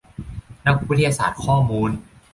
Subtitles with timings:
[0.65, 1.89] นักวิทยาศาสตร์ข้อมูล